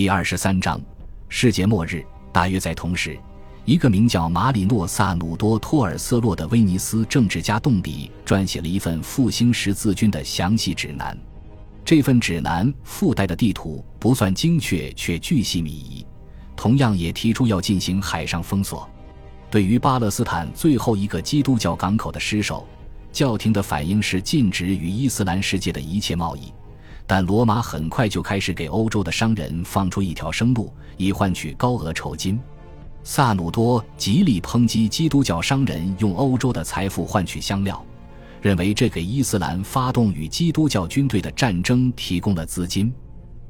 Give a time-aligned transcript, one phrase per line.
[0.00, 0.80] 第二十三章，
[1.28, 2.02] 世界末日。
[2.32, 3.20] 大约在同时，
[3.66, 11.14] 一个名叫马里诺·萨努多·托尔瑟洛的威尼斯政治家动笔撰写了一份复兴十字军的详细指南。
[11.84, 16.06] 这份指南附带的地图不算精确，却巨细靡遗。
[16.56, 18.88] 同样也提出要进行海上封锁。
[19.50, 22.66] 对于巴勒斯坦最后一个基督教港口的失守，
[23.12, 26.50] 教廷的反应是禁止与伊斯兰世界的一切贸易。
[27.10, 32.38] 但罗马很快就开始给欧洲的商人放出一条生路，以换取高额酬金。
[33.02, 37.84] 萨努多极力抨击基督教商人用欧洲的财富换取香料，
[38.40, 42.94] 认为这给伊斯兰发动与基督教军队的战争提供了资金。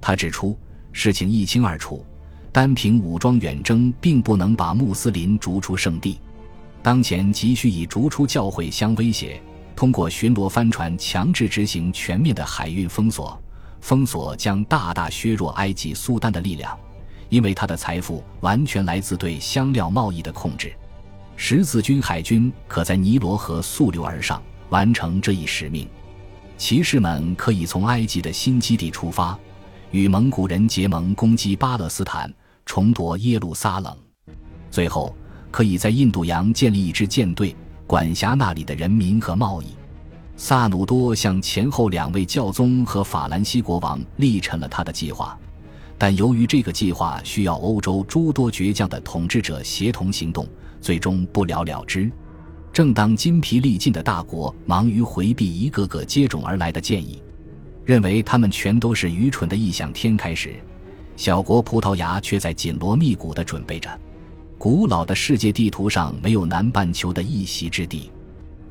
[0.00, 0.58] 他指出，
[0.90, 2.04] 事情一清二楚，
[2.50, 6.18] 单凭武装远征并不能把穆斯林逐出圣地，
[6.82, 9.40] 当前急需以逐出教会相威胁，
[9.76, 13.40] 通过巡逻帆船强制执行全面的海运封锁。
[13.84, 16.74] 封锁将大大削弱埃及苏丹的力量，
[17.28, 20.72] 因为他的财富完全来自对香料贸易的控制。
[21.36, 25.86] 十字军海军可在尼罗河溯流而上，完成这一使命。
[26.56, 29.38] 骑士们可以从埃及的新基地出发，
[29.90, 32.32] 与蒙古人结盟，攻击巴勒斯坦，
[32.64, 33.94] 重夺耶路撒冷。
[34.70, 35.14] 最后，
[35.50, 37.54] 可以在印度洋建立一支舰队，
[37.86, 39.76] 管辖那里的人民和贸易。
[40.36, 45.38] 萨努多向前后两位教宗和法兰西国王力陈了他的计划，
[45.96, 50.46] 但由于这个计划需要欧洲诸多倔强的统治者协同行动，
[50.80, 52.10] 最终不了了之。
[52.72, 57.22] 正当筋疲力尽的大国忙于回避一个个接踵而来的建议，
[57.84, 60.56] 认为他们全都是愚蠢的异想天开时，
[61.16, 63.88] 小国葡萄牙却在紧锣密鼓地准备着。
[64.58, 68.10] 古老的世界地图上没有南半球的一席之地，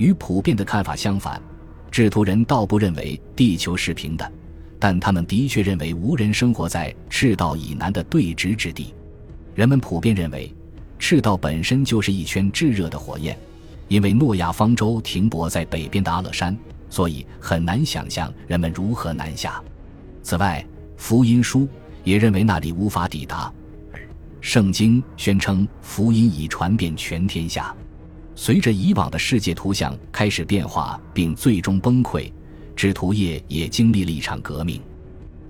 [0.00, 1.40] 与普遍的看法相反。
[1.90, 4.32] 制图人倒不认为地球是平的，
[4.78, 8.94] 但他们的确认为无人生活在赤道以南的对直之地。
[9.54, 10.52] 人们普遍认为，
[10.98, 13.38] 赤道本身就是一圈炙热的火焰，
[13.88, 16.56] 因为诺亚方舟停泊在北边的阿勒山，
[16.88, 19.62] 所以很难想象人们如何南下。
[20.22, 20.64] 此外，
[20.96, 21.68] 福音书
[22.04, 23.52] 也认为那里无法抵达，
[24.40, 27.74] 圣经宣称福音已传遍全天下。
[28.34, 32.32] 随着以往的世界图像开始变化并最终崩溃，
[32.74, 34.80] 制图业也经历了一场革命。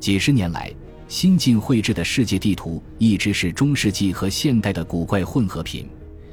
[0.01, 0.73] 几十年来，
[1.07, 5.89] 新近绘制的世界地图一直是中世纪和现代的古怪混合品，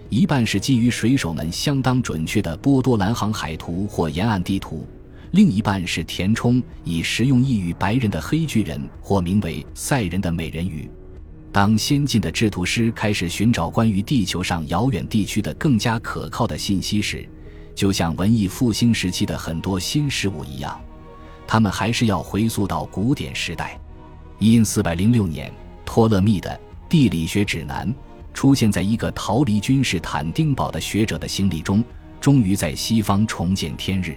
[0.10, 4.88] 一半是基于水手们相当准确的波多兰航海图或沿岸地图，
[5.32, 10.90] 另一半是填充以实用异域白人的黑巨人或名为赛人的美人鱼。
[11.58, 17.28] 当先进的制图师开始寻找关于地球上遥远地区的更加可靠的信息时，
[17.74, 20.80] 就像文艺复兴时期的很多新事物一样，
[21.48, 23.76] 他们还是要回溯到古典时代。
[24.38, 25.52] 因四百零六年，
[25.84, 26.48] 托勒密的
[26.88, 27.92] 《地理学指南》
[28.36, 31.84] 出现在一个逃离君士坦丁堡的学者的行李中，
[32.22, 34.16] 终于在西方重见天日。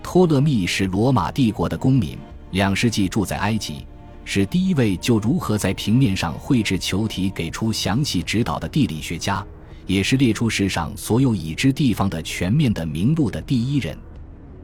[0.00, 2.16] 托勒密是罗马帝国的公民，
[2.52, 3.84] 两世纪住在埃及。
[4.30, 9.42] 是第一位就如何在平面上绘制球体给出详细指导的地理学家，
[9.86, 13.96] 也是列出世上所有已知地方的全面的名录的第一人。《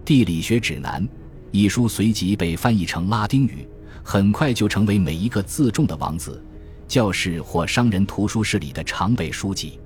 [0.04, 1.02] 地理学指南》
[1.50, 3.66] 一书随即被翻译成拉丁语，
[4.02, 6.44] 很快就成为每一个自重的王子、
[6.86, 9.80] 教士或商人图书室里的常备书籍。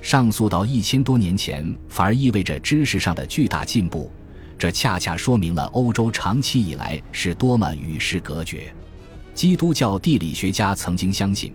[0.00, 4.10] 上溯到一千多年前，反而意味着知识上的巨大进步。
[4.56, 8.72] 这恰恰说明了欧洲长期以来是多么与世隔绝。
[9.38, 11.54] 基督教地理学家曾经相信，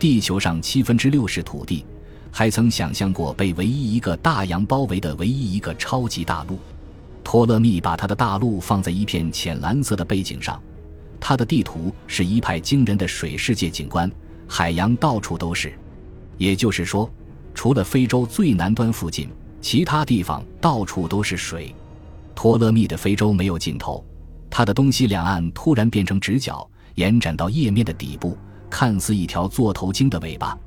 [0.00, 1.86] 地球上七分之六是土地，
[2.32, 6.58] 还曾想象过被唯一一个大洋包围的唯一一个超级大陆。
[7.22, 10.60] 托勒密把他的大陆放在一片浅蓝色的背景上，
[11.20, 14.10] 他的地图是一派惊人的水世界景观，
[14.48, 15.72] 海洋到处都是。
[16.36, 17.08] 也就是说，
[17.54, 19.28] 除了非洲最南端附近，
[19.60, 21.72] 其他地方到处都是水。
[22.34, 24.04] 托勒密的非洲没有尽头，
[24.50, 26.68] 它的东西两岸突然变成直角。
[26.94, 28.36] 延展到叶面的底部，
[28.68, 30.58] 看似一条座头鲸的尾巴。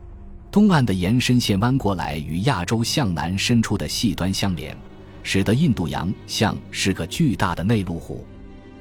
[0.52, 4.78] 东岸的延伸线弯过来，与亚洲向南伸出的细端相连，
[5.24, 8.26] 使得印度洋像是个巨大的内陆湖。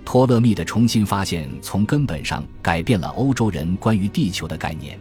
[0.05, 4.99] 托勒密的重新发现从根本上改变了欧洲人关于地球的概念。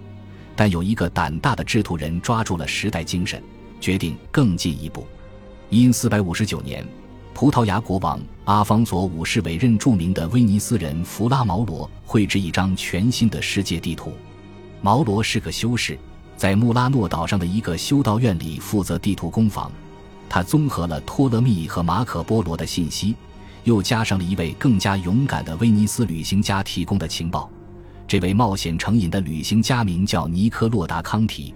[0.56, 3.42] 但有一个胆大的制图人抓住了时代精神，
[3.80, 5.06] 决定更进一步。
[5.70, 6.86] 因四百五十九年。
[7.34, 14.14] 葡萄牙国王阿方索五世委任著名的威尼斯人弗拉毛罗绘制一张全新的世界地图。
[14.82, 15.98] 毛罗是个修士，
[16.36, 19.72] 在穆拉诺岛上的一个修道院里负责地图工坊。
[20.30, 23.16] 他综合了托勒密和马可波罗的信息，
[23.64, 27.50] 又加上了一位更加勇敢的威尼斯旅行家提供的情报。
[28.08, 31.54] 这位冒险成瘾的旅行家名叫尼科洛达·康提。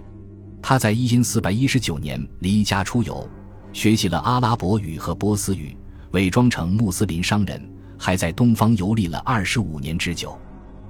[0.62, 3.28] 他在一四一九年离家出游，
[3.76, 5.76] 学习了阿拉伯语和波斯语，
[6.12, 7.62] 伪装成穆斯林商人，
[7.98, 10.34] 还在东方游历了二十五年之久。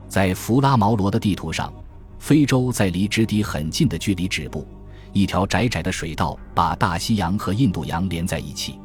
[0.08, 1.74] 在弗拉毛罗的地图上，
[2.20, 4.64] 非洲在离直抵很近的距离止步，
[5.12, 8.78] 一条窄窄的水道把大西洋和印度洋连在一起。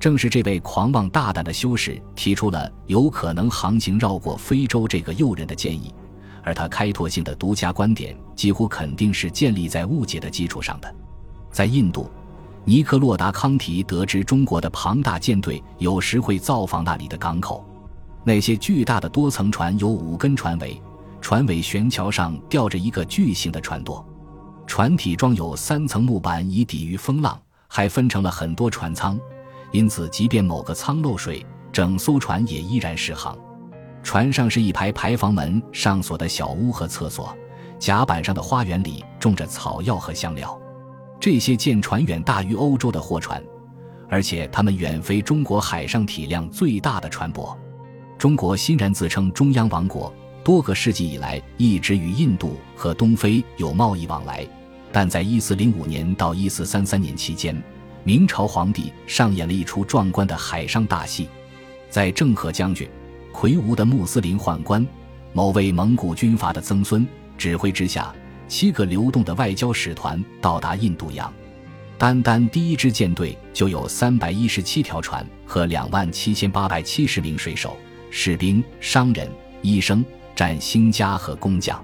[0.00, 5.94] 正是这位狂妄大胆的修士提出了有可能航行绕过非洲这个诱人的建议。
[6.42, 10.92] 而他开拓性的独家观点几乎肯定是建立在误解的基础上的。
[11.52, 12.10] 在印度，
[12.68, 17.64] 尼克洛达·康提得知中国的庞大舰队有时会造访那里的港口。
[18.24, 20.82] 那些巨大的多层船有五根船尾，
[21.20, 24.04] 船尾悬桥上吊着一个巨型的船舵，
[24.66, 29.16] 船体装有三层木板以抵御风浪，还分成了很多船舱，
[29.70, 33.38] 因此即便某个舱漏水，整艘船也依然适航。
[34.02, 37.32] 船上是一排排房门上锁的小屋和厕所，
[37.78, 40.60] 甲板上的花园里种着草药和香料。
[41.18, 43.42] 这些舰船远大于欧洲的货船，
[44.08, 47.56] 而且它们远非中国海上体量最大的船舶。
[48.18, 50.12] 中国欣然自称中央王国，
[50.44, 54.46] 多个世纪以来一直与印度和东非有贸易往来。
[54.92, 57.60] 但在一四零五年到一四三三年期间，
[58.04, 61.28] 明朝皇帝上演了一出壮观的海上大戏，
[61.90, 62.88] 在郑和将军。
[63.32, 64.86] 魁梧的穆斯林宦官，
[65.34, 68.14] 某位蒙古军阀的曾孙指挥之下，
[68.48, 71.32] 七个流动的外交使团到达印度洋。
[71.98, 77.76] 单单第一支舰队就有三百一十七条船和两万七千八百七十名水手、
[78.10, 79.30] 士兵、商人、
[79.62, 80.04] 医生、
[80.34, 81.82] 占星家和工匠。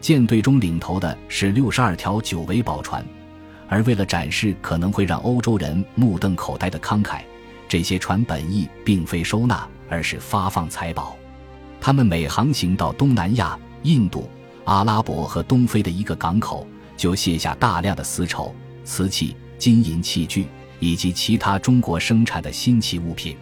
[0.00, 3.04] 舰队中领头的是六十二条九尾宝船，
[3.68, 7.20] 而为了展示可能会让欧洲人目瞪口呆的慷慨，
[7.68, 9.66] 这些船本意并非收纳。
[9.90, 11.16] 而是发放财宝，
[11.80, 14.28] 他们每航行到东南亚、印度、
[14.68, 18.54] 阿拉伯和东非的一个港口，就卸下大量的丝绸、
[18.84, 20.46] 瓷器、金银器具
[20.78, 23.34] 以及其他中国生产的新奇物品。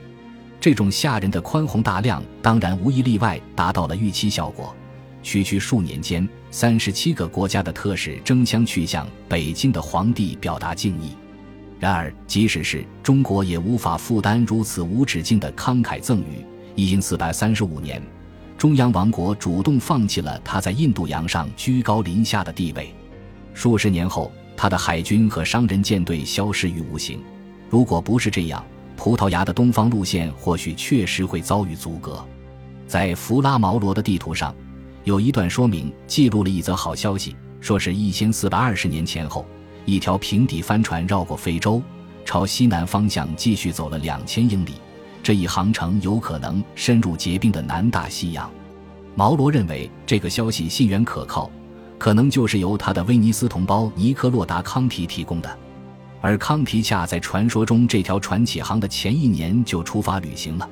[0.61, 4.73] 这种吓人的宽宏大量，当然无一例外达到了预期效果。
[5.21, 11.11] 区区数年间，三十七个国家的特使争相去向北京的皇帝表达敬意。
[11.81, 16.47] 然而，即使是中国也无法负担如此无止境的慷慨赠与。
[16.77, 18.01] 一因四百三十五年，
[18.59, 22.95] 中央王国主动放弃了他在印度洋上居高临下的地位。
[23.53, 27.21] 数十年后，他的海军和商人舰队消失于无形。
[27.69, 28.65] 如果不是这样，
[28.97, 32.25] 葡萄牙的东方路线或许确实会遭遇阻隔。
[32.87, 34.55] 在弗拉毛罗的地图上，
[35.05, 39.45] 有一段说明记录了一则好消息，说是一千四百二十年前后。
[39.85, 41.81] 一条平底帆船绕过非洲，
[42.25, 44.73] 朝西南方向继续走了两千英里。
[45.27, 48.49] 这一航程有可能深入结冰的南大西洋。
[49.17, 51.51] 毛罗认为这个消息信源可靠，
[51.99, 55.59] 可能就是由他的威尼斯同胞尼科洛达·康提提供的。
[56.21, 60.71] 而康提恰在传说中这条船起航的前一年就出发旅行了，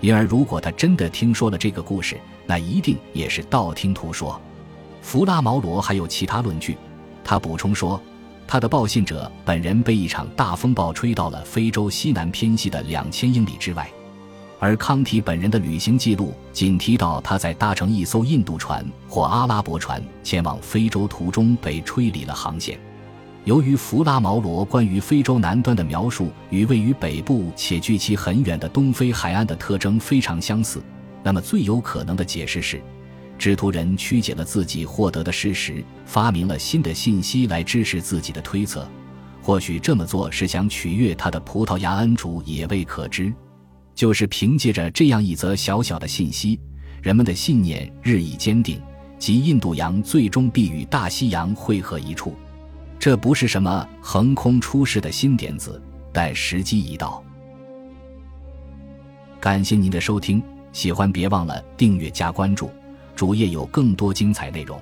[0.00, 4.40] 因而如果他真的听说了这个故事，那一定也是道听途说。
[5.02, 6.74] 弗拉毛罗还有其他论据，
[7.22, 8.00] 他补充说。
[8.50, 13.88] 他的报信者本人被一场大风暴吹到了非洲西南偏西的两千英里之外，
[14.58, 22.76] 而康提本人的旅行记录仅提到他在搭乘一艘印度船或阿拉伯船前往非洲途中被吹离了航线。
[23.44, 30.82] 由于弗拉毛罗关于非洲南端的描述与位于北部且距其很远的东非海岸的特征非常相似，
[31.22, 32.82] 那么最有可能的解释是。
[33.40, 38.86] 制图人曲解了自己获得的事实，发明了新的信息来支持自己的推测。
[39.40, 43.32] 或许这么做是想取悦他的葡萄牙恩主，也未可知。
[43.94, 46.60] 就是凭借着这样一则小小的信息，
[47.02, 48.78] 人们的信念日益坚定，
[49.18, 52.36] 即印度洋最终必与大西洋汇合一处。
[52.98, 55.80] 这不是什么横空出世的新点子，
[56.12, 57.24] 但时机已到。
[59.40, 60.42] 感谢您的收听，
[60.72, 62.70] 喜欢别忘了订阅加关注。
[63.20, 64.80] 主页有更多精彩内容。